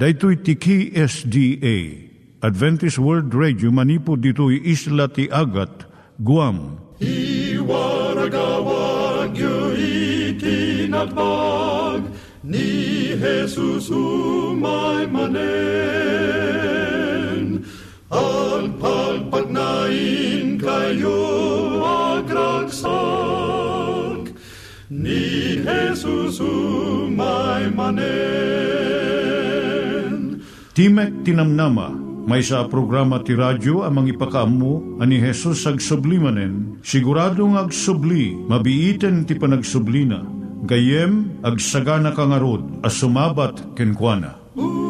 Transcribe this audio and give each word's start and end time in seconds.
Daitui 0.00 0.36
tiki 0.40 0.96
SDA 0.96 2.08
Adventist 2.40 2.96
World 2.96 3.34
Radio 3.36 3.68
manipud 3.70 4.24
ditui 4.24 4.56
isla 4.64 5.12
ti 5.12 5.28
Agat 5.28 5.84
Guam. 6.24 6.80
I 7.04 7.60
waragawag 7.60 9.36
yu 9.36 9.76
ni 12.40 13.12
Jesus 13.20 13.92
umay 13.92 15.04
manen. 15.12 15.60
Al 18.08 18.72
pagpagnain 18.80 20.56
kayo 20.56 21.20
agkansak 22.16 22.88
ni 24.88 25.60
Jesus 25.60 26.40
umay 26.40 27.68
manen 27.76 29.49
Timek 30.80 31.28
Tinamnama, 31.28 31.92
may 32.24 32.40
sa 32.40 32.64
programa 32.64 33.20
ti 33.20 33.36
radyo 33.36 33.84
amang 33.84 34.08
ipakaamu 34.08 34.96
ani 34.96 35.20
Jesus 35.20 35.68
ag 35.68 35.76
sublimanen, 35.76 36.80
siguradong 36.80 37.60
ag 37.60 37.68
subli, 37.68 38.32
mabiiten 38.32 39.28
ti 39.28 39.36
panagsublina, 39.36 40.24
gayem 40.64 41.36
ag 41.44 41.60
sagana 41.60 42.16
kangarod 42.16 42.64
as 42.80 42.96
sumabat 42.96 43.60
kenkwana. 43.76 44.40
umay 44.56 44.89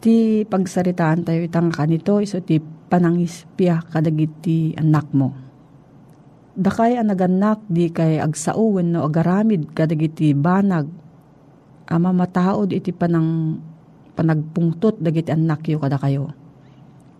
Ti 0.00 0.48
pagsaritaan 0.48 1.28
tayo 1.28 1.44
itang 1.44 1.68
kanito 1.68 2.24
iso 2.24 2.40
ti 2.40 2.56
panangispya 2.56 3.84
kadagiti 3.84 4.72
anak 4.72 5.12
mo. 5.12 5.36
Dakay 6.56 6.96
ang 6.96 7.12
naganak 7.12 7.60
di 7.68 7.92
kay 7.92 8.16
agsauwen 8.16 8.96
no 8.96 9.04
agaramid 9.04 9.76
kadagiti 9.76 10.32
banag. 10.32 10.88
Ama 11.92 12.16
mataod 12.16 12.72
iti 12.72 12.96
panang 12.96 13.60
panagpungtot 14.16 15.04
dagiti 15.04 15.36
anak 15.36 15.68
yo 15.68 15.76
kada 15.76 16.00
kayo. 16.00 16.32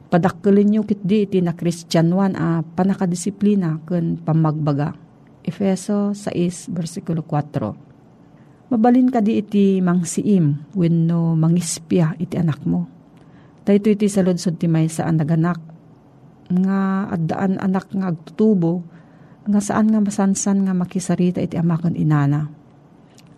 Padakkelin 0.08 0.72
nyo 0.72 0.80
kit 0.88 1.04
di 1.04 1.28
iti 1.28 1.44
na 1.44 1.52
Kristyanwan 1.52 2.32
a 2.32 2.64
panakadisiplina 2.64 3.84
ken 3.84 4.16
pamagbaga. 4.16 4.96
Efeso 5.44 6.16
6 6.16 6.72
versikulo 6.72 7.28
4 7.28 7.89
Mabalin 8.70 9.10
ka 9.10 9.18
di 9.18 9.42
iti 9.42 9.82
mangsiim 9.82 10.74
wenno 10.78 11.34
mangispya 11.34 12.14
iti 12.22 12.38
anak 12.38 12.62
mo. 12.62 12.86
Dahito 13.66 13.90
iti 13.90 14.06
saludsod 14.06 14.62
ti 14.62 14.70
may 14.70 14.86
saan 14.86 15.18
naganak. 15.18 15.58
Nga 16.50 17.10
addaan 17.10 17.58
anak 17.58 17.90
nga 17.90 18.14
agtutubo 18.14 18.86
nga 19.50 19.58
saan 19.58 19.90
nga 19.90 19.98
masansan 19.98 20.70
nga 20.70 20.74
makisarita 20.74 21.42
iti 21.42 21.58
amakan 21.58 21.98
inana. 21.98 22.46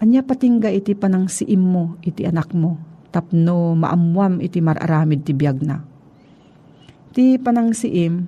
Anya 0.04 0.20
patingga 0.20 0.68
iti 0.68 0.92
panang 0.92 1.32
siim 1.32 1.64
mo 1.64 1.96
iti 2.04 2.28
anak 2.28 2.52
mo 2.52 2.92
tapno 3.12 3.76
maamwam 3.76 4.40
iti 4.40 4.64
mararamid 4.64 5.22
ti 5.22 5.36
biyag 5.36 5.58
na. 5.62 5.84
Iti 7.12 7.36
panang 7.36 7.76
siim, 7.76 8.24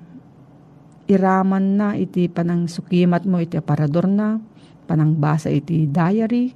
iraman 1.09 1.65
na 1.73 1.97
iti 1.97 2.29
panang 2.29 2.69
sukimat 2.69 3.25
mo 3.25 3.41
iti 3.41 3.57
aparador 3.57 4.05
na, 4.05 4.37
panang 4.85 5.17
basa 5.17 5.49
iti 5.49 5.89
diary, 5.89 6.53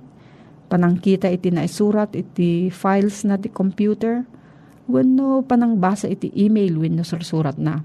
panangkita 0.69 1.27
iti 1.33 1.49
naisurat 1.49 2.13
iti 2.13 2.69
files 2.69 3.25
na 3.25 3.41
ti 3.41 3.49
computer, 3.49 4.21
wenno 4.85 5.41
panangbasa 5.41 6.05
iti 6.05 6.29
email 6.37 6.77
wenno 6.77 7.01
sursurat 7.01 7.57
na. 7.57 7.81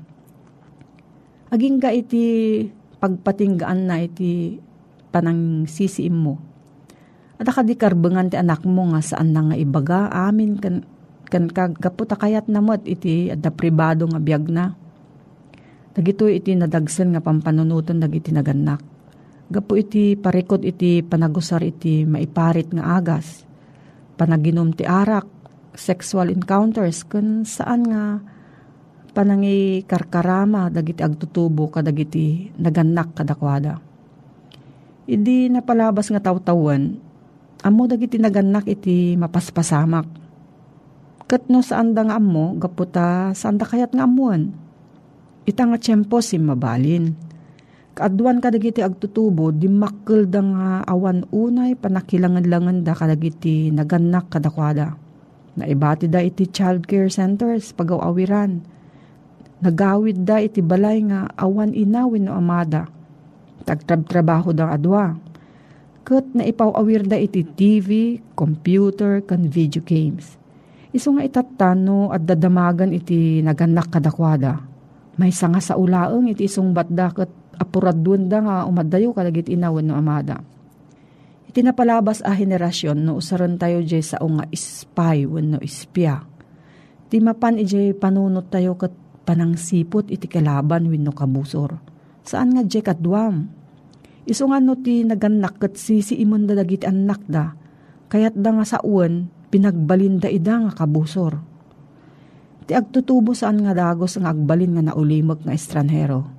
Aging 1.49 1.81
ga 1.81 1.91
iti 1.91 2.25
pagpatinggaan 3.01 3.89
na 3.89 4.05
iti 4.05 4.61
panang 5.09 5.65
sisiim 5.65 6.13
mo. 6.13 6.37
At 7.41 7.49
akadikarbengan 7.49 8.31
ti 8.31 8.37
anak 8.39 8.63
mo 8.69 8.93
nga 8.93 9.01
saan 9.01 9.35
na 9.35 9.49
nga 9.49 9.57
ibaga, 9.59 10.13
amin 10.13 10.61
kan, 10.61 10.85
kan 11.33 11.51
kagaputa 11.51 12.15
kayat 12.21 12.47
namot 12.47 12.85
iti 12.85 13.33
adda 13.33 13.51
pribado 13.51 14.07
nga 14.07 14.21
biyag 14.21 14.45
na. 14.53 14.77
Dagito 15.95 16.27
iti 16.27 16.53
nadagsan 16.55 17.15
nga 17.15 17.23
pampanunutan 17.23 18.03
dagiti 18.03 18.35
naganak 18.35 18.94
Gapo 19.45 19.77
iti 19.77 20.17
parikot 20.17 20.65
iti 20.65 21.05
panagusar 21.05 21.61
iti 21.61 22.09
maiparit 22.09 22.73
nga 22.73 22.97
agas. 22.97 23.45
Panaginom 24.17 24.73
ti 24.73 24.89
arak, 24.89 25.29
sexual 25.77 26.33
encounters, 26.33 27.05
kun 27.05 27.45
saan 27.45 27.85
nga 27.85 28.05
panangi 29.13 29.85
karkarama 29.85 30.73
dagiti 30.73 31.05
agtutubo 31.05 31.69
kadagiti 31.69 32.49
naganak 32.57 33.13
kadakwada. 33.13 33.79
Idi 35.05 35.53
napalabas 35.53 36.09
nga 36.09 36.25
tawtawan, 36.25 36.97
amo 37.61 37.83
dagiti 37.85 38.17
naganak 38.17 38.65
iti 38.65 39.13
mapaspasamak. 39.21 40.07
Kat 41.29 41.53
no 41.53 41.61
saan 41.61 41.93
da 41.93 42.09
nga 42.09 42.17
amo, 42.17 42.57
gaputa 42.57 43.37
saan 43.37 43.61
da 43.61 43.69
kayat 43.69 43.93
nga 43.93 44.09
amuan. 44.09 44.57
Ita 45.45 45.69
nga 45.69 45.77
tiyempo 45.77 46.25
si 46.25 46.41
mabalin 46.41 47.34
Kaadwan 47.95 48.43
kadagiti 48.43 48.83
agtutubo, 48.83 49.55
di 49.55 49.71
makkel 49.71 50.27
da 50.27 50.43
nga 50.43 50.83
awan 50.83 51.31
unay 51.31 51.79
panakilangan-langan 51.79 52.83
da 52.83 52.91
kadagiti 52.91 53.71
naganak 53.71 54.27
kadakwada. 54.35 54.99
Naibati 55.55 56.11
da 56.11 56.19
iti 56.19 56.51
child 56.51 56.91
care 56.91 57.07
centers 57.07 57.71
pagawawiran. 57.71 58.59
Nagawid 59.63 60.27
da 60.27 60.43
iti 60.43 60.59
balay 60.59 61.07
nga 61.07 61.31
awan 61.39 61.71
inawin 61.71 62.27
no 62.27 62.35
amada. 62.35 62.91
Tagtrab-trabaho 63.63 64.51
da 64.51 64.75
adwa. 64.75 65.15
Kat 66.03 66.27
na 66.35 66.43
ipawawir 66.43 67.07
da 67.07 67.15
iti 67.15 67.47
TV, 67.47 68.19
computer, 68.35 69.23
kan 69.23 69.47
video 69.47 69.87
games. 69.87 70.35
Iso 70.91 71.15
nga 71.15 71.23
itatano 71.23 72.11
at 72.11 72.27
dadamagan 72.27 72.91
iti 72.91 73.39
naganak 73.39 73.87
kadakwada. 73.95 74.59
May 75.15 75.31
sanga 75.31 75.63
sa 75.63 75.79
ulaang 75.79 76.27
iti 76.27 76.51
isong 76.51 76.75
batda 76.75 77.15
kat 77.15 77.31
apuradun 77.57 78.27
da 78.29 78.43
nga 78.43 78.57
umadayo 78.67 79.15
kalagit 79.15 79.49
inawan 79.49 79.87
no 79.87 79.95
amada. 79.95 80.43
Iti 81.49 81.63
napalabas 81.63 82.19
a 82.27 82.35
henerasyon 82.35 82.99
no 83.07 83.15
usaran 83.15 83.57
tayo 83.57 83.79
jay 83.87 84.03
sa 84.03 84.19
nga 84.19 84.45
spy 84.51 85.23
wenno 85.23 85.63
ispya. 85.63 86.27
Ti 87.07 87.23
mapan 87.23 87.63
ijay 87.63 87.95
panunot 87.95 88.51
tayo 88.51 88.75
kat 88.75 88.91
panangsipot 89.23 90.11
iti 90.11 90.27
kalaban 90.27 90.91
wenno 90.91 91.15
kabusor. 91.15 91.79
Saan 92.27 92.59
nga 92.59 92.67
jay 92.67 92.83
kadwam? 92.83 93.47
Iso 94.27 94.51
nga 94.51 94.59
no 94.59 94.75
ti 94.83 95.07
naganak 95.07 95.63
kat 95.63 95.79
sisi 95.79 96.19
imon 96.19 96.51
da 96.51 96.59
dagiti 96.59 96.91
anak 96.91 97.23
da. 97.31 97.55
Kayat 98.11 98.35
da 98.35 98.51
nga 98.51 98.67
sa 98.67 98.83
uwan, 98.83 99.31
pinagbalinda 99.55 100.27
ida 100.27 100.59
nga 100.59 100.75
kabusor. 100.75 101.39
Ti 102.67 102.75
agtutubo 102.75 103.31
saan 103.31 103.63
nga 103.63 103.79
dagos 103.79 104.19
nga 104.19 104.35
agbalin 104.35 104.75
nga 104.75 104.91
naulimog 104.91 105.47
nga 105.47 105.55
estranhero 105.55 106.34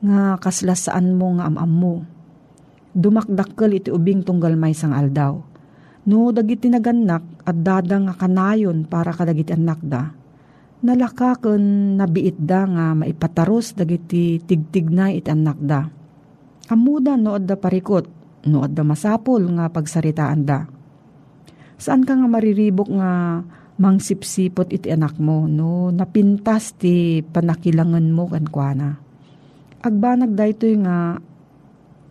nga 0.00 0.40
kaslasaan 0.40 1.12
mo 1.12 1.36
nga 1.36 1.48
amam 1.48 1.70
mo. 1.70 1.94
Dumakdakkel 2.90 3.78
iti 3.78 3.90
ubing 3.92 4.24
tunggal 4.24 4.56
may 4.56 4.74
sang 4.74 4.96
aldaw. 4.96 5.38
No 6.08 6.32
dagiti 6.32 6.72
naganak 6.72 7.22
at 7.44 7.56
dada 7.60 8.00
nga 8.00 8.14
kanayon 8.16 8.88
para 8.88 9.12
kadagiti 9.12 9.52
anak 9.52 9.80
da. 9.84 10.10
Nalaka 10.80 11.36
ken 11.36 11.94
nabiit 12.00 12.40
da 12.40 12.64
nga 12.64 12.96
maipataros 12.96 13.76
dagiti 13.76 14.40
tigtignay 14.40 15.20
iti 15.20 15.28
anak 15.28 15.58
da. 15.60 15.84
Amuda 16.72 17.20
no 17.20 17.36
adda 17.36 17.60
parikot, 17.60 18.08
no 18.48 18.64
adda 18.64 18.80
masapol 18.80 19.44
nga 19.54 19.68
pagsaritaan 19.68 20.40
da. 20.48 20.64
Saan 21.76 22.08
ka 22.08 22.16
nga 22.16 22.26
mariribok 22.26 22.88
nga 22.96 23.44
mangsipsipot 23.80 24.72
iti 24.72 24.88
anak 24.92 25.16
mo 25.20 25.48
no 25.48 25.88
napintas 25.88 26.76
ti 26.76 27.24
panakilangan 27.24 28.12
mo 28.12 28.28
kan 28.28 28.44
kuana 28.44 29.09
agbanag 29.80 30.36
daytoy 30.36 30.76
nga 30.84 31.16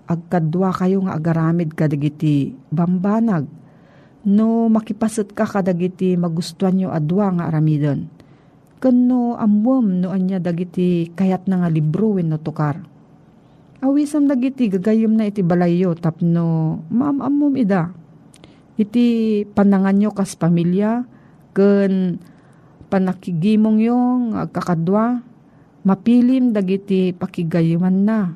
agkadwa 0.10 0.74
kayo 0.74 1.06
nga 1.06 1.14
agaramid 1.14 1.78
kadagiti 1.78 2.58
bambanag 2.74 3.46
no 4.26 4.68
makipasat 4.68 5.32
ka 5.38 5.46
kadagiti 5.46 6.18
magustuhan 6.18 6.76
nyo 6.76 6.90
adwa 6.92 7.32
nga 7.40 7.48
aramidon. 7.48 8.10
Kano 8.80 9.36
amwam 9.36 10.02
no 10.02 10.12
anya 10.12 10.40
dagiti 10.40 11.12
kayat 11.14 11.46
na 11.46 11.64
nga 11.64 11.70
libro 11.70 12.18
wen 12.18 12.32
no 12.32 12.40
tukar. 12.40 12.84
Awisam 13.80 14.28
dagiti 14.28 14.68
gagayom 14.68 15.16
na 15.16 15.30
iti 15.30 15.40
balayo 15.40 15.96
tapno 15.96 16.80
maamamom 16.92 17.56
ida. 17.56 17.92
Iti 18.80 19.44
panangan 19.46 19.96
nyo 19.96 20.10
kas 20.16 20.36
pamilya 20.36 21.04
ken 21.56 22.20
panakigimong 22.90 23.80
yung 23.84 24.22
agkakadwa 24.36 25.29
mapilim 25.90 26.54
dagiti 26.54 27.10
pakigayuman 27.18 27.98
na 28.06 28.30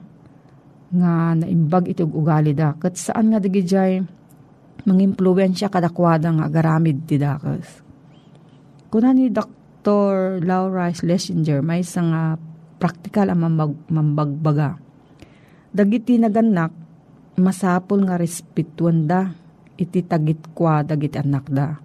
nga 0.89 1.38
naimbag 1.38 1.93
iti 1.93 2.01
ugali 2.01 2.57
da. 2.57 2.74
Kat 2.74 2.98
saan 2.98 3.29
nga 3.29 3.38
dagi 3.38 3.62
jay 3.62 4.01
mangimpluensya 4.89 5.69
kadakwada 5.69 6.33
nga 6.33 6.50
agaramid 6.50 7.05
ti 7.05 7.22
dakas. 7.22 7.86
Kuna 8.89 9.13
ni 9.13 9.29
Dr. 9.29 10.41
Laura 10.41 10.89
Schlesinger 10.89 11.62
may 11.62 11.86
isang 11.86 12.10
uh, 12.10 12.38
practical 12.81 13.29
ang 13.29 13.45
mambag, 13.45 13.74
mambagbaga. 13.89 14.77
Dagiti 15.74 16.22
naganak, 16.22 16.74
masapol 17.41 18.05
nga 18.05 18.17
respetuan 18.17 19.10
da, 19.10 19.33
iti 19.77 20.05
tagit 20.05 20.53
kwa 20.53 20.86
dagiti 20.86 21.17
anak 21.17 21.50
da 21.50 21.83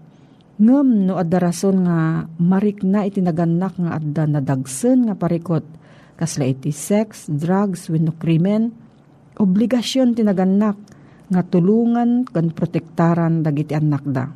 Ngem 0.59 1.07
no 1.07 1.23
adda 1.23 1.39
rason 1.39 1.87
nga 1.87 2.27
marik 2.43 2.83
na 2.83 3.07
iti 3.07 3.23
naganak 3.23 3.79
nga 3.79 3.95
adda 3.95 4.27
nadagsen 4.27 5.07
nga 5.07 5.15
parikot 5.15 5.63
kasla 6.19 6.51
iti 6.51 6.75
sex, 6.75 7.31
drugs, 7.31 7.87
wenno 7.87 8.11
krimen, 8.19 8.75
obligasyon 9.39 10.19
ti 10.19 10.27
naganak 10.27 10.75
nga 11.31 11.47
tulungan 11.47 12.27
kan 12.27 12.51
protektaran 12.51 13.47
dagiti 13.47 13.71
anak 13.79 14.03
da. 14.03 14.27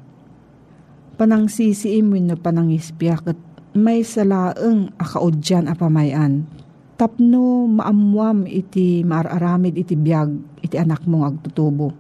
Panang 1.18 1.50
sisiim 1.50 2.14
wenno 2.14 2.38
panang 2.38 2.70
ispiya 2.70 3.18
ket 3.18 3.42
may 3.74 4.06
salaeng 4.06 4.94
akaudyan 5.02 5.66
a 5.66 5.74
pamayan. 5.74 6.46
Tapno 6.94 7.66
maamwam 7.66 8.46
iti 8.46 9.02
maararamid 9.02 9.74
iti 9.74 9.98
biyag 9.98 10.62
iti 10.62 10.78
anak 10.78 11.02
mong 11.02 11.34
agtutubo. 11.34 11.90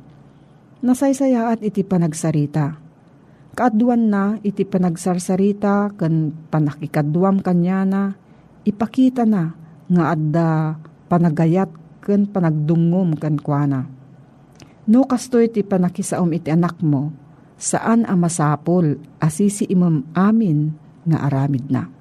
Nasaysayaat 0.78 1.58
iti 1.66 1.82
panagsarita. 1.82 2.91
Kaadwan 3.52 4.08
na 4.08 4.40
iti 4.40 4.64
panagsarsarita 4.64 5.92
ken 6.00 6.32
panakikadwam 6.48 7.44
kanya 7.44 7.84
na 7.84 8.02
ipakita 8.64 9.28
na 9.28 9.52
nga 9.92 10.04
adda 10.16 10.80
panagayat 11.12 11.68
ken 12.00 12.24
panagdungom 12.24 13.12
ken 13.20 13.36
kuana. 13.36 13.84
No 14.88 15.04
kasto 15.04 15.36
iti 15.36 15.60
panakisaom 15.60 16.32
iti 16.32 16.48
anak 16.48 16.80
mo, 16.80 17.12
saan 17.60 18.08
ang 18.08 18.24
masapol 18.24 18.96
asisi 19.20 19.68
imam 19.68 20.00
amin 20.16 20.72
nga 21.04 21.28
aramid 21.28 21.68
na. 21.68 21.92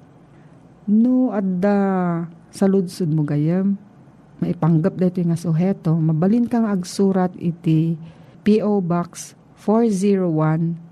No 0.88 1.36
adda 1.36 1.78
sa 2.48 2.64
ludsud 2.64 3.12
mo 3.12 3.28
gayam, 3.28 3.76
maipanggap 4.40 4.96
dito 4.96 5.20
nga 5.20 5.36
suheto, 5.36 6.00
mabalin 6.00 6.48
kang 6.48 6.64
agsurat 6.64 7.30
iti 7.36 8.00
P.O. 8.42 8.80
Box 8.82 9.36
401 9.60 10.91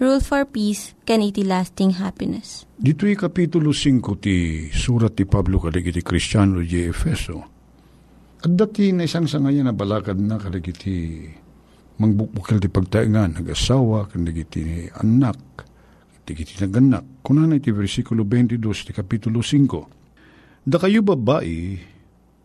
Rule 0.00 0.24
for 0.24 0.48
Peace, 0.48 0.96
can 1.04 1.20
iti 1.20 1.44
lasting 1.44 2.00
happiness. 2.00 2.64
Dito'y 2.72 3.12
Kapitulo 3.20 3.68
5 3.68 4.16
ti 4.16 4.64
surat 4.72 5.12
ti 5.12 5.28
Pablo 5.28 5.60
kadag 5.60 5.84
iti 5.84 6.00
Kristiyano 6.00 6.64
di 6.64 6.88
Efeso. 6.88 7.36
At 8.40 8.48
dati 8.48 8.96
na 8.96 9.04
isang 9.04 9.28
sangayan 9.28 9.68
na 9.68 9.76
balakad 9.76 10.16
na 10.16 10.40
kadag 10.40 10.64
iti 10.64 11.28
mangbukbukal 12.00 12.56
ti 12.64 12.72
pagtaingan, 12.72 13.44
nag-asawa, 13.44 14.08
kadag 14.08 14.40
iti 14.40 14.88
anak, 14.88 15.68
iti 16.24 16.32
iti 16.48 16.64
naganak. 16.64 17.20
Kunan 17.20 17.52
iti 17.52 17.68
versikulo 17.68 18.24
22 18.24 18.56
ti 18.88 18.96
Kapitulo 18.96 19.44
5. 19.44 20.64
Da 20.64 20.80
kayo 20.80 21.04
babae, 21.04 21.76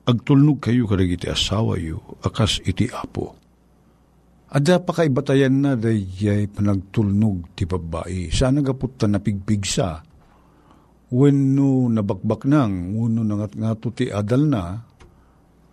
agtulnog 0.03 0.59
kayo 0.59 0.91
kadag 0.91 1.07
iti 1.07 1.31
asawa 1.31 1.79
yu, 1.79 2.03
akas 2.19 2.59
iti 2.67 2.91
apo. 2.91 3.44
Ada 4.55 4.79
pa 4.79 4.95
kay 4.95 5.11
batayan 5.11 5.59
na 5.59 5.75
dayay 5.75 6.47
panagtulnog 6.47 7.51
ti 7.59 7.67
babae. 7.67 8.31
Sana 8.31 8.63
gapot 8.63 8.95
ta 8.95 9.03
napigpigsa. 9.03 9.99
When 11.11 11.59
no 11.59 11.91
nabakbak 11.91 12.47
nang, 12.47 12.95
uno 12.95 13.19
nangat 13.27 13.59
ngato 13.59 13.91
ti 13.91 14.07
adal 14.07 14.47
na, 14.47 14.79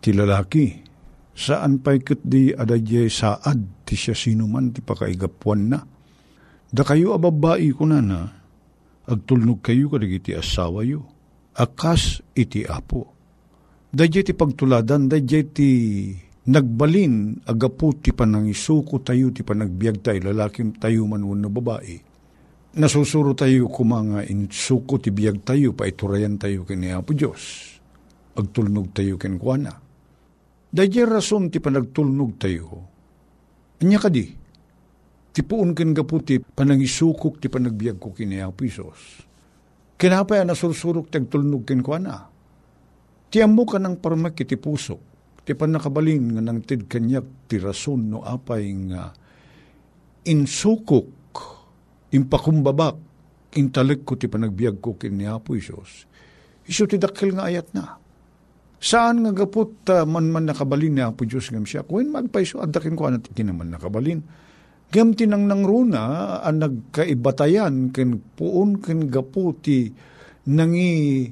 ti 0.02 0.10
lalaki. 0.10 0.82
Saan 1.30 1.78
pa'y 1.78 2.02
kat 2.02 2.26
di 2.26 2.50
adayay 2.50 3.06
saad 3.06 3.86
ti 3.86 3.94
siya 3.94 4.18
sinuman 4.18 4.74
ti 4.74 4.82
pakaigapuan 4.82 5.62
na. 5.70 5.78
Da 6.66 6.82
kayo 6.82 7.14
ababae 7.14 7.70
ko 7.70 7.86
na 7.86 8.02
na, 8.02 8.20
agtulnog 9.06 9.62
kayo 9.62 9.94
kadag 9.94 10.10
iti 10.10 10.34
asawa 10.34 10.82
yu. 10.82 11.06
Akas 11.54 12.18
iti 12.34 12.66
apo. 12.66 13.14
Dayay 13.94 14.26
ti 14.26 14.34
pagtuladan, 14.34 15.06
dayay 15.06 15.46
ti 15.54 15.70
nagbalin 16.42 17.38
agapu 17.46 17.94
ti 18.02 18.11
panangisuko 18.11 18.99
tayo 18.99 19.30
ti 19.30 19.46
panagbiag 19.46 20.02
tayo 20.02 20.26
lalaking 20.26 20.75
tayo 20.75 21.06
man 21.06 21.22
wano 21.22 21.46
babae. 21.46 22.02
Nasusuro 22.72 23.37
tayo 23.37 23.68
kumanga 23.68 24.25
insuko 24.26 24.99
ti 24.99 25.12
biag 25.12 25.44
tayo 25.44 25.76
paiturayan 25.76 26.40
tayo 26.40 26.64
kini 26.64 26.90
Apo 26.90 27.12
Diyos. 27.12 27.76
Agtulnog 28.32 28.96
tayo 28.96 29.20
ken 29.20 29.37
kuana. 29.37 29.76
Dahil 30.72 31.04
rason 31.04 31.52
ti 31.52 31.61
panagtulnog 31.61 32.40
tayo. 32.40 32.88
Anya 33.84 34.00
kadi, 34.00 34.25
ti 35.37 35.40
puon 35.44 35.76
ken 35.76 35.92
gapu 35.92 36.25
ti 36.25 36.40
panangisukok 36.40 37.44
ti 37.44 37.52
panagbiag 37.52 38.00
ko 38.00 38.16
kini 38.16 38.40
Apo 38.40 38.64
Diyos. 38.64 39.28
Kinapay 40.00 40.42
nasursurok 40.49 41.12
ti 41.12 41.20
agtulnog 41.20 41.68
ken 41.68 41.84
kuana. 41.84 42.25
Ti 43.28 43.44
amo 43.44 43.62
ka 43.68 43.76
ng 43.78 44.00
parmak 44.00 44.40
iti 44.42 44.56
pusok 44.56 45.12
ti 45.42 45.52
panakabalin 45.58 46.38
nga 46.38 46.42
nang 46.42 46.62
tid 46.62 46.87
kanyak 46.87 47.50
ti 47.50 47.58
rason 47.58 48.14
no 48.14 48.22
apay 48.22 48.70
nga 48.90 49.11
insukok, 50.22 51.08
impakumbabak, 52.14 52.96
intalik 53.58 54.06
ko 54.06 54.14
ti 54.14 54.30
panagbiag 54.30 54.78
ko 54.78 54.94
kin 54.94 55.18
ni 55.18 55.26
Apo 55.26 55.58
Isos. 55.58 56.06
Iso 56.62 56.87
ti 56.87 56.94
dakil 56.94 57.34
nga 57.34 57.50
ayat 57.50 57.75
na. 57.75 57.99
Saan 58.82 59.22
nga 59.22 59.30
gapot 59.34 59.82
uh, 59.90 60.06
man 60.06 60.30
man 60.30 60.46
nakabalin 60.46 60.94
ni 60.94 61.02
Apo 61.02 61.26
Diyos 61.26 61.50
ngam 61.50 61.66
siya? 61.66 61.87
Kung 61.87 62.11
magpaiso, 62.11 62.62
adakin 62.62 62.94
ko 62.94 63.11
anat 63.11 63.30
naman 63.34 63.70
nakabalin. 63.70 64.22
Gam 64.92 65.16
tinang 65.16 65.49
nang 65.49 65.64
runa, 65.64 66.37
ang 66.44 66.61
nagkaibatayan, 66.61 67.96
ken 67.96 68.20
puon 68.37 68.76
ken 68.76 69.08
gapo 69.08 69.56
ti 69.56 69.88
nangi 70.52 71.25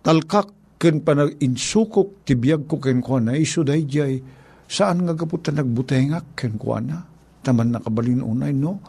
talkak 0.00 0.61
ken 0.82 0.98
panag 1.06 1.38
insukok 1.38 2.26
ti 2.26 2.34
biyag 2.34 2.66
ko 2.66 2.82
ken 2.82 2.98
ko 2.98 3.22
na. 3.22 3.38
Iso 3.38 3.62
dayjay 3.62 4.18
saan 4.66 5.06
nga 5.06 5.14
gaputa 5.14 5.54
nagbutengak 5.54 6.34
ken 6.34 6.58
ko 6.58 6.82
na? 6.82 7.06
Taman 7.38 7.70
nakabalin 7.70 8.18
unay 8.18 8.50
no? 8.50 8.82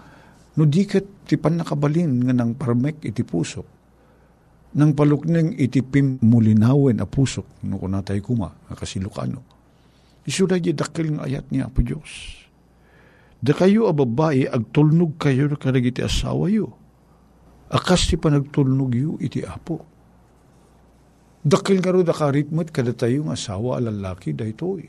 No 0.57 0.65
diket 0.65 1.29
ti 1.29 1.37
pan 1.37 1.61
nakabalin 1.61 2.25
nga 2.25 2.33
nang 2.33 2.57
parmek 2.57 3.05
iti 3.05 3.21
pusok. 3.21 3.67
Nang 4.73 4.97
palukneng 4.97 5.53
iti 5.53 5.85
pimulinawen 5.85 6.97
a 6.97 7.05
pusok 7.05 7.61
no 7.69 7.77
kunatay 7.77 8.17
kuma 8.25 8.49
kasilukano 8.73 9.53
iso 10.25 10.49
dayjay 10.49 10.73
dakil 10.73 11.19
nga 11.19 11.29
ayat 11.29 11.45
ni 11.53 11.59
Apo 11.61 11.83
Dios 11.83 12.41
da 13.43 13.51
kayo 13.51 13.91
a 13.91 13.93
babae 13.93 14.47
agtulnog 14.47 15.19
kayo 15.19 15.51
kadag 15.59 15.83
iti 15.83 15.99
asawa 15.99 16.47
yo. 16.47 16.71
Akas 17.67 18.07
ti 18.07 18.15
panagtulnog 18.15 18.95
yo 18.95 19.19
iti 19.19 19.43
apo 19.43 19.92
Dakil 21.43 21.83
nga 21.83 21.91
ro 21.91 22.07
da 22.07 22.15
karitmat 22.15 22.71
kada 22.71 22.95
tayo 22.95 23.27
nga 23.27 23.35
asawa 23.35 23.75
alalaki 23.75 24.31
da 24.31 24.47
ito 24.47 24.79
eh. 24.79 24.87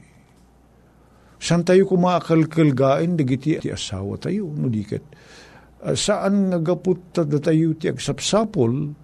San 1.42 1.66
tayo 1.66 1.82
kumakalkalgain 1.90 3.18
dagiti 3.18 3.58
ti 3.58 3.74
asawa 3.74 4.14
tayo 4.22 4.46
no 4.54 4.70
diket. 4.70 5.02
Uh, 5.82 5.98
saan 5.98 6.54
nga 6.54 6.62
gaput 6.62 7.10
da 7.10 7.26
tayo 7.42 7.74
ti 7.74 7.90
agsapsapol 7.90 8.94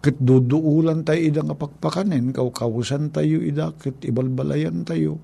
ket 0.00 0.16
duduulan 0.16 1.04
tayo 1.04 1.20
ida 1.20 1.44
nga 1.44 1.52
pakpakanen 1.52 2.32
kawkawusan 2.32 3.12
tayo 3.12 3.36
ida 3.44 3.76
ket 3.76 4.00
ibalbalayan 4.00 4.88
tayo. 4.88 5.20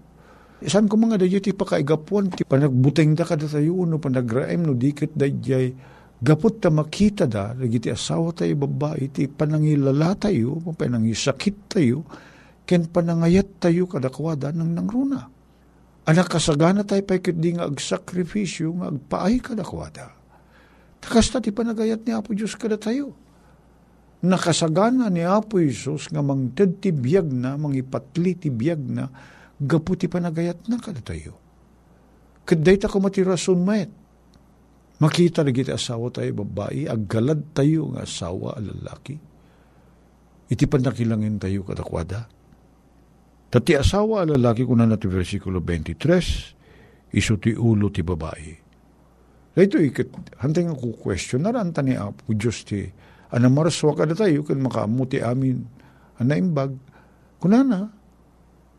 San 0.60 0.84
ko 0.84 1.00
mga 1.00 1.16
dayay 1.16 1.40
ti 1.40 1.56
pakaigapuan 1.56 2.28
ti 2.36 2.44
panagbuteng 2.44 3.16
da 3.16 3.24
kada 3.24 3.48
tayo 3.48 3.88
no 3.88 3.96
panagraem 3.96 4.60
no 4.68 4.76
diket 4.76 5.16
dayay 5.16 5.72
gapot 6.20 6.60
ta 6.60 6.68
makita 6.68 7.24
da, 7.24 7.56
lagi 7.56 7.80
ti 7.80 7.88
asawa 7.88 8.36
tayo 8.36 8.52
babae, 8.68 9.08
ti 9.08 9.24
panangilala 9.24 10.12
tayo, 10.20 10.60
panangisakit 10.60 11.56
tayo, 11.72 12.04
ken 12.68 12.86
panangayat 12.92 13.56
tayo 13.56 13.88
kadakwada 13.88 14.52
ng 14.52 14.72
nangruna. 14.76 15.20
Anak 16.04 16.28
kasagana 16.28 16.84
tayo 16.84 17.00
pa 17.08 17.16
di 17.16 17.50
nga 17.56 17.64
agsakripisyo, 17.68 18.68
nga 18.80 18.86
agpaay 18.92 19.36
kadakwada. 19.40 20.12
Takasta 21.00 21.40
ti 21.40 21.48
panagayat 21.48 22.04
ni 22.04 22.12
Apo 22.12 22.36
Diyos 22.36 22.52
kada 22.60 22.76
tayo. 22.76 23.16
Nakasagana 24.20 25.08
ni 25.08 25.24
Apo 25.24 25.56
Isos 25.56 26.12
nga 26.12 26.20
mangted 26.20 26.84
ti 26.84 26.92
biyag 26.92 27.32
na, 27.32 27.56
mangipatli 27.56 28.36
ti 28.36 28.52
biyag 28.52 28.80
na, 28.84 29.08
gapu 29.56 29.96
panagayat 29.96 30.68
na 30.68 30.76
kada 30.76 31.00
tayo. 31.00 31.40
Kaday 32.44 32.76
ta 32.76 32.88
kumatirason 32.92 33.60
mayet, 33.60 33.92
Makita 35.00 35.40
na 35.40 35.50
kita 35.50 35.80
asawa 35.80 36.12
tayo 36.12 36.44
babae, 36.44 36.84
aggalad 36.84 37.56
tayo 37.56 37.88
nga 37.96 38.04
asawa 38.04 38.60
lalaki. 38.60 39.16
iti 40.50 40.66
panakilangin 40.66 41.38
tayo 41.38 41.62
kadakwada. 41.62 42.26
Tati 43.50 43.72
asawa 43.78 44.26
lalaki 44.26 44.66
ko 44.66 44.74
na 44.74 44.90
versikulo 44.98 45.62
23, 45.62 47.14
iso 47.14 47.34
ti 47.38 47.54
ulo 47.54 47.90
ti 47.90 48.02
babae. 48.02 48.54
Ito 49.50 49.82
ikit, 49.82 50.38
hantay 50.38 50.66
nga 50.66 50.78
ko 50.78 50.94
question 50.94 51.42
na 51.42 51.50
ranta 51.50 51.82
ni 51.82 51.98
Apo 51.98 52.30
Diyos 52.30 52.62
ti, 52.62 52.86
anamaraswa 53.34 53.98
ka 53.98 54.06
na 54.06 54.14
tayo, 54.14 54.46
kan 54.46 54.62
makamuti 54.62 55.18
amin, 55.18 55.66
anaimbag, 56.22 56.70
kunana, 57.42 57.90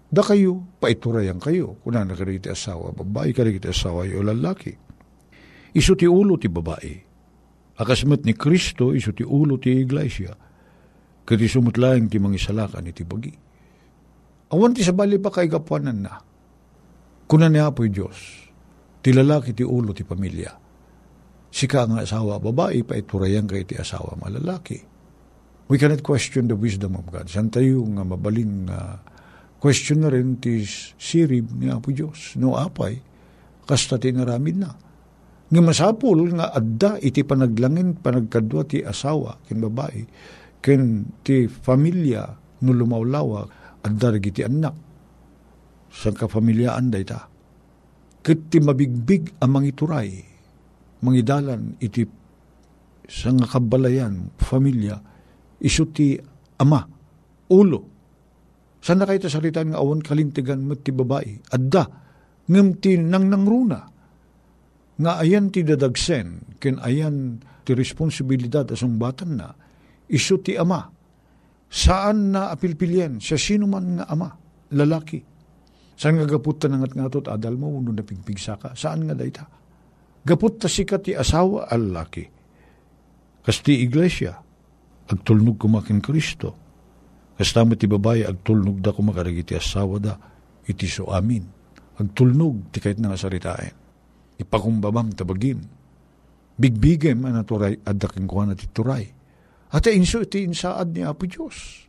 da 0.07 0.23
kayo, 0.23 0.63
paiturayan 0.79 1.43
kayo, 1.43 1.75
kunana 1.83 2.15
ka 2.15 2.23
ti 2.23 2.47
asawa, 2.47 2.95
babae 2.95 3.35
ka 3.35 3.43
ti 3.43 3.67
asawa, 3.67 4.07
o 4.07 4.23
lalaki. 4.23 4.79
Iso 5.71 5.95
ti 5.95 6.03
ulo 6.03 6.35
ti 6.35 6.51
babae. 6.51 6.93
Akasmat 7.79 8.27
ni 8.27 8.35
Kristo, 8.35 8.91
iso 8.91 9.15
ti 9.15 9.23
ulo 9.23 9.55
ti 9.55 9.71
iglesia. 9.71 10.35
Kati 11.23 11.45
sumutlaing 11.47 12.11
ti 12.11 12.19
mangisalakan 12.19 12.91
iti 12.91 13.03
bagi. 13.07 13.33
Awan 14.51 14.75
ti 14.75 14.83
sabali 14.83 15.15
pa 15.15 15.31
kay 15.31 15.47
gapuanan 15.47 15.99
na. 16.03 16.13
Kunan 17.31 17.55
niya 17.55 17.71
po 17.71 17.87
Diyos, 17.87 18.51
ti 18.99 19.15
lalaki 19.15 19.55
ti 19.55 19.63
ulo 19.63 19.95
ti 19.95 20.03
pamilya. 20.03 20.51
Sika 21.51 21.87
nga 21.87 22.03
asawa 22.03 22.43
babae, 22.43 22.83
pa 22.83 22.99
iturayan 22.99 23.47
kay 23.47 23.63
ti 23.63 23.79
asawa 23.79 24.19
malalaki. 24.19 24.75
We 25.71 25.79
cannot 25.79 26.03
question 26.03 26.51
the 26.51 26.59
wisdom 26.59 26.99
of 26.99 27.07
God. 27.07 27.31
San 27.31 27.47
tayo 27.47 27.87
nga 27.95 28.03
mabaling 28.03 28.67
nga 28.67 28.99
question 29.55 30.03
na 30.03 30.11
rin 30.11 30.35
ti 30.35 30.67
sirib 30.99 31.47
ni 31.55 31.71
Apo 31.71 31.95
Diyos. 31.95 32.35
No 32.35 32.59
apay, 32.59 32.99
kasta 33.63 33.95
tinaramid 33.95 34.59
na. 34.59 34.75
Nga 35.51 35.59
masapul 35.59 36.31
nga 36.31 36.55
adda 36.55 36.95
iti 37.03 37.27
panaglangin 37.27 37.99
panagkadwa 37.99 38.63
ti 38.63 38.79
asawa 38.79 39.35
kin 39.43 39.59
babae 39.59 40.01
ken 40.63 41.03
ti 41.27 41.51
familia 41.51 42.23
no 42.63 42.71
lumawlawa 42.71 43.43
adda 43.83 44.15
ti 44.15 44.41
anak. 44.47 44.75
Sa 45.91 46.15
kafamilyaan 46.15 46.87
dayta 46.87 47.27
ket 48.23 48.47
ti 48.47 48.63
mabigbig 48.63 49.43
ang 49.43 49.51
mangituray 49.51 50.23
mangidalan 51.03 51.75
iti 51.83 52.07
sa 53.11 53.35
nga 53.35 53.43
kabalayan 53.43 54.31
familia 54.39 54.95
isu 55.59 55.83
ti 55.91 56.15
ama 56.63 56.79
ulo. 57.51 57.91
Saan 58.79 59.03
na 59.03 59.05
kayo 59.05 59.27
salitan 59.27 59.75
nga 59.75 59.83
awan 59.83 59.99
kalintigan 59.99 60.63
met 60.63 60.87
ti 60.87 60.95
babae 60.95 61.43
adda 61.51 61.83
ngem 62.47 62.79
ti 62.79 62.95
nang 62.95 63.27
nangruna 63.27 63.91
nga 64.99 65.21
ayan 65.21 65.47
ti 65.53 65.63
dadagsen, 65.63 66.57
ken 66.59 66.81
ayan 66.81 67.39
ti 67.63 67.71
responsibilidad 67.71 68.67
asong 68.67 68.99
batan 68.99 69.39
na, 69.39 69.53
iso 70.11 70.41
ti 70.41 70.57
ama. 70.59 70.91
Saan 71.71 72.35
na 72.35 72.51
apilpilyen? 72.51 73.23
Sa 73.23 73.39
sino 73.39 73.63
man 73.69 73.95
nga 73.95 74.05
ama, 74.11 74.27
lalaki. 74.75 75.23
Saan 75.95 76.19
nga 76.19 76.27
gaput 76.27 76.59
ta 76.59 76.67
nangat 76.67 76.91
nga 76.97 77.07
tot 77.07 77.31
adal 77.31 77.55
mo, 77.55 77.71
uno 77.71 77.95
na 77.95 78.03
pigpigsa 78.03 78.59
ka? 78.59 78.75
Saan 78.75 79.07
nga 79.07 79.15
dayta? 79.15 79.47
Gaput 80.21 80.59
ta 80.59 80.67
sika 80.67 80.99
ti 80.99 81.15
asawa 81.15 81.71
al 81.71 81.95
laki. 81.95 82.25
Kas 83.41 83.63
ti 83.65 83.81
iglesia, 83.81 84.35
agtulnog 85.09 85.57
kumakin 85.57 86.03
Kristo. 86.03 86.53
Kas 87.39 87.55
tama 87.55 87.73
ti 87.73 87.89
babae, 87.89 88.27
agtulnog 88.27 88.83
da 88.83 88.93
kumakaragi 88.93 89.47
ti 89.47 89.53
asawa 89.57 89.97
da, 89.97 90.13
iti 90.67 90.85
so 90.85 91.09
amin. 91.09 91.41
Agtulnog 91.97 92.69
ti 92.69 92.77
kahit 92.83 93.01
nga 93.01 93.17
saritain 93.17 93.80
ipakumbabam 94.41 95.13
tabagim. 95.13 95.61
Bigbigem 96.57 97.25
ang 97.25 97.41
naturay 97.41 97.77
adaking 97.85 98.27
kuha 98.27 98.49
na 98.49 98.55
tituray. 98.57 99.07
At 99.71 99.87
inso 99.87 100.25
ti 100.27 100.43
insaad 100.43 100.91
ni 100.91 101.01
Apo 101.05 101.23
Diyos. 101.23 101.87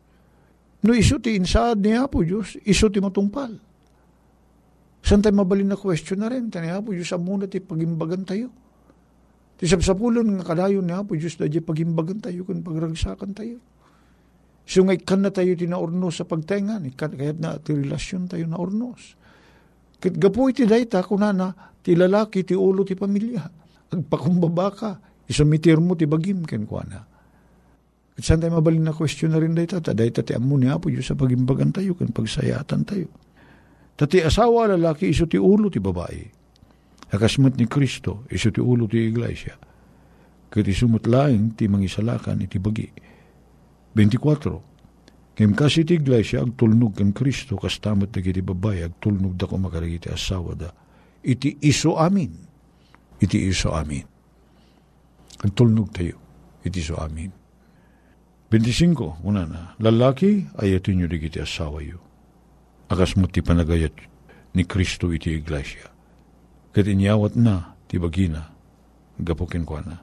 No 0.87 0.95
iso 0.95 1.19
ti 1.19 1.35
insaad 1.35 1.83
ni 1.83 1.91
Apo 1.93 2.23
Diyos, 2.23 2.55
iso 2.63 2.87
ti 2.87 3.03
matungpal. 3.03 3.59
San 5.03 5.19
tayo 5.19 5.35
mabalin 5.35 5.67
na 5.67 5.75
question 5.75 6.23
na 6.23 6.31
rin, 6.31 6.47
tani 6.47 6.71
Apo 6.71 6.95
Diyos, 6.95 7.11
amuna 7.11 7.43
ti 7.43 7.59
pagimbagan 7.59 8.23
tayo. 8.23 8.47
Ti 9.59 9.67
sabsapulon 9.67 10.39
nga 10.39 10.55
kadayon 10.55 10.87
ni 10.87 10.95
Apo 10.95 11.19
Diyos, 11.19 11.35
dadya 11.35 11.59
pagimbagan 11.59 12.23
tayo, 12.23 12.47
kung 12.47 12.63
pagragsakan 12.63 13.35
tayo. 13.35 13.59
So 14.63 14.87
nga 14.87 14.95
ikan 14.95 15.27
na 15.27 15.31
tayo 15.35 15.59
tinaornos 15.59 16.23
sa 16.23 16.25
pagtengan, 16.25 16.87
kaya't 16.95 17.39
na 17.39 17.59
ti 17.59 17.75
relasyon 17.75 18.31
tayo 18.31 18.47
na 18.47 18.55
ornos. 18.55 19.19
Kit 20.03 20.19
gapo 20.19 20.51
iti 20.51 20.67
dayta, 20.67 20.99
kunana, 20.99 21.55
ti 21.79 21.95
lalaki, 21.95 22.43
ti 22.43 22.51
ulo, 22.51 22.83
ti 22.83 22.91
pamilya. 22.91 23.39
Agpakumbaba 23.87 24.67
ka, 24.75 24.99
isumitir 25.31 25.79
mo, 25.79 25.95
ti 25.95 26.03
bagim, 26.03 26.43
ken 26.43 26.67
kwa 26.67 26.83
na. 26.83 26.99
At 28.11 28.19
saan 28.19 28.43
tayo 28.43 28.59
mabalin 28.59 28.83
na 28.83 28.91
question 28.91 29.31
na 29.31 29.39
rin 29.39 29.55
dayta, 29.55 29.79
taday 29.79 30.11
tati 30.11 30.35
amu 30.35 30.59
ni 30.59 30.67
Apo 30.67 30.91
Diyos 30.91 31.07
sa 31.07 31.15
pagimbagan 31.15 31.71
tayo, 31.71 31.95
kan 31.95 32.11
pagsayatan 32.11 32.83
tayo. 32.83 33.07
Tati 33.95 34.19
asawa 34.19 34.75
lalaki, 34.75 35.07
iso 35.07 35.23
ti 35.23 35.39
ulo, 35.39 35.71
ti 35.71 35.79
babae. 35.79 36.27
Akasmat 37.15 37.55
ni 37.55 37.63
Kristo, 37.71 38.27
iso 38.27 38.51
ti 38.51 38.59
ulo, 38.59 38.91
ti 38.91 39.07
iglesia. 39.07 39.55
Kati 40.51 40.71
sumutlaing, 40.75 41.55
ti 41.55 41.71
mangisalakan, 41.71 42.43
iti 42.43 42.59
bagi. 42.59 42.91
24. 43.95 44.72
Kim 45.33 45.57
kasi 45.57 45.81
ti 45.81 45.97
iglesia, 45.97 46.45
agtulnog 46.45 46.97
kan 46.97 47.09
Kristo, 47.09 47.57
kastamat 47.57 48.13
na 48.13 48.19
kiti 48.21 48.41
babae, 48.45 48.85
agtulnog 48.85 49.33
da 49.33 49.49
ko 49.49 49.57
makaragiti 49.57 50.09
asawa 50.13 50.53
da 50.53 50.69
iti 51.23 51.57
iso 51.63 51.95
amin. 51.95 52.35
Iti 53.23 53.47
iso 53.47 53.71
amin. 53.71 54.03
Ang 55.43 55.53
tulnog 55.55 55.95
tayo, 55.95 56.19
iti 56.67 56.83
iso 56.83 56.99
amin. 56.99 57.31
25, 58.51 59.25
una 59.25 59.47
na, 59.49 59.61
lalaki, 59.81 60.45
ayatin 60.59 61.01
nyo 61.01 61.07
digiti 61.09 61.41
asawa 61.41 61.81
yo. 61.81 61.97
Akas 62.91 63.17
mo 63.17 63.25
ti 63.25 63.41
panagayat 63.41 63.95
ni 64.53 64.67
Kristo 64.67 65.09
iti 65.09 65.33
iglesia. 65.33 65.89
Kat 66.69 66.85
na, 67.39 67.73
ti 67.89 67.97
bagina, 67.97 68.53
gapukin 69.17 69.65
ko 69.65 69.81
na. 69.81 69.97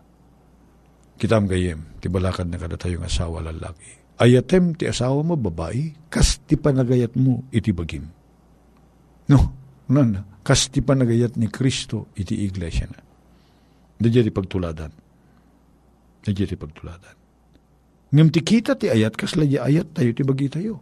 Kitam 1.21 1.47
gayem, 1.47 2.01
ti 2.01 2.09
balakad 2.09 2.49
na 2.49 2.57
kada 2.57 2.81
tayong 2.81 3.07
asawa 3.07 3.45
lalaki. 3.45 4.00
Ayatem 4.21 4.77
ti 4.77 4.85
asawa 4.85 5.25
mo 5.25 5.33
babae, 5.33 5.97
kas 6.13 6.45
ti 6.45 6.61
panagayat 6.61 7.17
mo 7.17 7.49
iti 7.49 7.73
bagim. 7.73 8.05
No, 9.33 9.39
nan, 9.89 10.29
kas 10.45 10.69
ti 10.69 10.85
panagayat 10.85 11.41
ni 11.41 11.49
Kristo 11.49 12.13
iti 12.21 12.45
iglesia 12.45 12.85
na. 12.85 13.01
Dadya 13.97 14.21
ti 14.21 14.29
pagtuladan. 14.29 14.93
Dadya 16.21 16.45
ti 16.45 16.57
pagtuladan. 16.61 17.17
Ngam 18.13 18.29
ti 18.29 18.45
kita 18.45 18.77
ti 18.77 18.93
ayat, 18.93 19.17
kas 19.17 19.41
ladya 19.41 19.65
ayat 19.65 19.97
tayo 19.97 20.13
ti 20.13 20.21
bagi 20.21 20.53
tayo. 20.53 20.77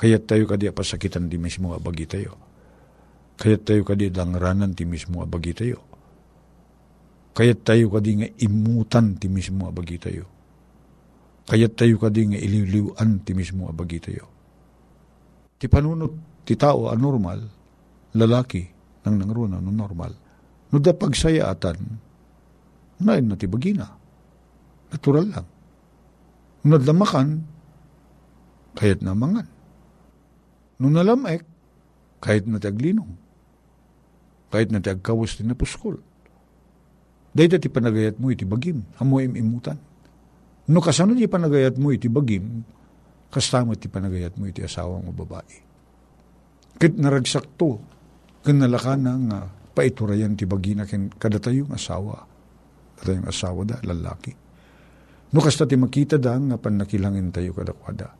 Kayat 0.00 0.24
tayo 0.24 0.48
kadi 0.48 0.72
pasakitan 0.72 1.28
ti 1.28 1.36
mismo 1.36 1.76
bagi 1.76 2.08
tayo. 2.08 2.40
Kayat 3.36 3.68
tayo 3.68 3.82
kadi 3.84 4.08
langranan 4.08 4.72
ti 4.72 4.88
mismo 4.88 5.20
bagi 5.28 5.52
tayo. 5.52 5.84
Kayat 7.36 7.68
tayo 7.68 7.92
kadi 7.92 8.10
nga 8.16 8.28
imutan 8.40 9.20
ti 9.20 9.28
mismo 9.28 9.68
bagi 9.68 10.00
tayo. 10.00 10.24
Kayat 11.42 11.74
tayo 11.74 11.98
kadi 11.98 12.32
nga 12.32 12.38
ililiwan 12.38 13.26
ti 13.26 13.34
mismo 13.34 13.66
bagi 13.74 13.98
tayo. 13.98 14.30
Ti 15.58 15.66
panunot 15.66 16.42
ti 16.46 16.54
tao 16.54 16.90
anormal, 16.90 17.42
lalaki, 18.14 18.62
nang 19.02 19.18
nangruna 19.18 19.58
no 19.58 19.70
normal. 19.74 20.14
No 20.70 20.78
da 20.78 20.94
pagsayaatan, 20.94 21.78
na 23.02 23.18
na 23.18 23.34
ti 23.34 23.46
bagina. 23.50 23.90
Natural 24.94 25.26
lang. 25.26 25.48
No 26.62 26.78
damakan, 26.78 27.42
kayat 28.78 29.02
na 29.02 29.12
mangan. 29.12 29.46
No 30.78 30.86
nalamek, 30.90 31.42
kahit 32.22 32.46
na 32.46 32.62
taglinong. 32.62 33.18
Kahit 34.54 34.70
na 34.70 34.78
tagkawas 34.78 35.34
ti 35.34 35.42
napuskol. 35.42 35.98
Dahil 37.34 37.58
ti 37.58 37.72
panagayat 37.72 38.20
mo 38.20 38.30
iti 38.30 38.46
bagim, 38.46 38.84
amo 39.00 39.18
imutan. 39.18 39.80
No 40.70 40.78
kasano 40.78 41.18
ti 41.18 41.26
panagayat 41.26 41.74
mo 41.74 41.90
iti 41.90 42.06
bagim, 42.06 42.62
kasama 43.32 43.74
ti 43.74 43.90
panagayat 43.90 44.38
mo 44.38 44.46
iti 44.46 44.62
asawa 44.62 45.02
mo 45.02 45.10
babae. 45.10 45.58
Kit 46.78 46.94
naragsak 46.94 47.58
to, 47.58 47.82
kanalaka 48.46 48.94
na 48.94 49.12
nga 49.18 49.40
paiturayan 49.74 50.38
ti 50.38 50.46
bagina 50.46 50.86
ken 50.86 51.10
kada 51.18 51.42
tayong 51.42 51.74
asawa. 51.74 52.22
Kada 52.94 53.18
tayong 53.18 53.28
asawa 53.28 53.60
da, 53.66 53.76
lalaki. 53.82 54.32
No 55.32 55.40
kasta 55.40 55.66
ti 55.66 55.74
makita 55.74 56.20
da 56.20 56.36
nga 56.38 56.60
panakilangin 56.60 57.32
tayo 57.34 57.56
kadakwada. 57.56 58.12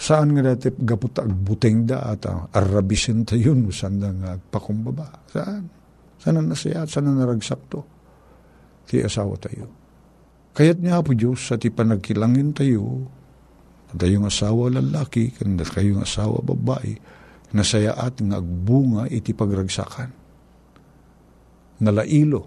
Saan 0.00 0.32
nga 0.36 0.42
dati 0.42 0.72
gapot 0.74 1.12
agbuteng 1.20 1.84
da 1.84 2.08
at 2.10 2.24
uh, 2.28 2.48
tayo 3.24 3.52
no 3.56 3.72
saan 3.72 4.00
nga 4.00 4.36
agpakumbaba. 4.36 5.24
Saan? 5.30 5.64
Saan 6.20 6.36
na 6.36 6.52
nasaya? 6.52 6.84
Saan 6.84 7.08
na 7.08 7.16
naragsak 7.16 7.60
to? 7.72 7.80
Ti 8.84 9.06
asawa 9.06 9.40
tayo. 9.40 9.79
Kaya't 10.60 10.76
nga 10.84 11.00
po 11.00 11.16
Diyos 11.16 11.40
sa 11.40 11.56
ti 11.56 11.72
panagkilangin 11.72 12.52
tayo, 12.52 13.08
tayong 13.96 14.28
asawa 14.28 14.68
lalaki, 14.68 15.32
kanda 15.32 15.64
kayong 15.64 16.04
asawa 16.04 16.44
babae, 16.44 17.00
nasayaat 17.56 18.20
nga 18.20 18.36
agbunga 18.44 19.08
iti 19.08 19.32
pagragsakan. 19.32 20.12
Nalailo, 21.80 22.42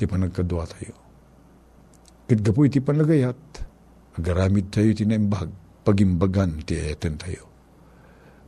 ti 0.00 0.08
panagkadwa 0.08 0.64
tayo. 0.64 0.96
Kitgapo 2.24 2.64
iti 2.64 2.80
panagayat, 2.80 3.36
agaramid 4.16 4.72
tayo 4.72 4.88
tinaimbag, 4.96 5.52
pagimbagan 5.84 6.64
ti 6.64 6.72
eten 6.72 7.20
tayo. 7.20 7.52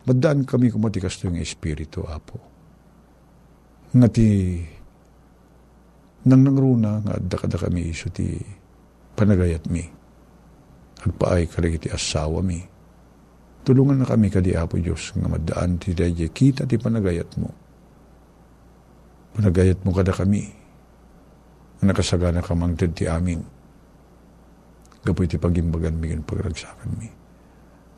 Maddaan 0.09 0.48
kami 0.48 0.72
kumatikas 0.72 1.20
yung 1.29 1.37
Espiritu, 1.37 2.09
Apo. 2.09 2.40
Nga 3.92 4.09
ti 4.09 4.29
nang 6.20 6.44
nangruna 6.44 7.00
nga 7.00 7.12
adda 7.16 7.37
kada 7.40 7.56
kami 7.56 7.88
iso 7.88 8.12
ti 8.12 8.37
panagayat 9.16 9.64
mi. 9.72 9.85
Agpaay 11.00 11.48
kalagi 11.48 11.85
ti 11.85 11.88
asawa 11.88 12.44
mi. 12.44 12.61
Tulungan 13.64 14.00
na 14.00 14.06
kami 14.09 14.28
kadi 14.28 14.52
Apo 14.52 14.76
Diyos 14.76 15.16
nga 15.16 15.28
maddaan 15.28 15.80
ti 15.80 15.96
daye 15.96 16.28
kita 16.28 16.68
ti 16.68 16.76
panagayat 16.76 17.40
mo. 17.40 17.48
Panagayat 19.37 19.80
mo 19.80 19.96
kada 19.96 20.12
kami. 20.12 20.44
Nga 21.80 21.85
nakasagana 21.88 22.44
ka 22.44 22.52
mangted 22.52 22.92
ti 22.92 23.09
amin. 23.09 23.40
Gapoy 25.00 25.24
ti 25.24 25.40
pagimbagan 25.40 25.96
mi 25.96 26.12
pagragsakan 26.20 26.90
mi. 27.00 27.09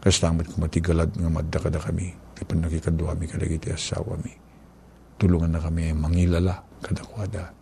Kastamat 0.02 0.50
ko 0.50 0.62
matigalad 0.62 1.10
nga 1.10 1.30
madda 1.30 1.58
kada 1.58 1.82
kami. 1.82 2.14
Ti 2.38 2.46
panakikadwa 2.46 3.18
mi 3.18 3.26
kalagi 3.26 3.58
ti 3.58 3.68
asawa 3.74 4.14
mi. 4.22 4.30
Tulungan 5.18 5.54
na 5.54 5.62
kami 5.62 5.90
mangilala 5.90 6.62
kadakwada. 6.82 7.50
Itinaga 7.50 7.61